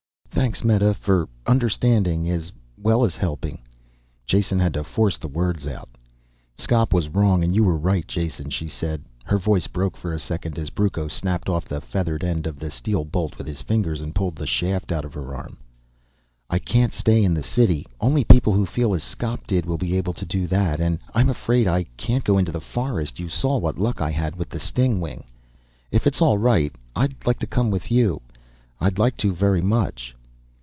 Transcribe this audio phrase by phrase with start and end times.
[0.33, 0.95] "Thanks, Meta...
[0.95, 2.27] for understanding...
[2.29, 3.61] as well as helping."
[4.25, 5.87] Jason had to force the words out.
[6.57, 9.03] "Skop was wrong and you were right, Jason," she said.
[9.23, 12.71] Her voice broke for a second as Brucco snapped off the feathered end of the
[12.71, 15.57] steel bolt with his fingers, and pulled the shaft out of her arm.
[16.49, 19.95] "I can't stay in the city, only people who feel as Skop did will be
[19.95, 20.79] able to do that.
[20.81, 24.35] And I'm afraid I can't go into the forest you saw what luck I had
[24.35, 25.23] with the stingwing.
[25.91, 28.21] If it's all right I'd like to come with you.
[28.79, 30.15] I'd like to very much."